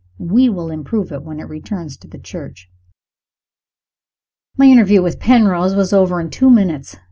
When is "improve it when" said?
0.71-1.39